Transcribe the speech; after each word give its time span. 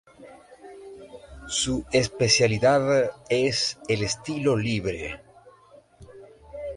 Su 1.47 1.85
especialidad 1.91 3.11
es 3.29 3.77
el 3.87 4.01
estilo 4.01 4.57
libre. 4.57 5.21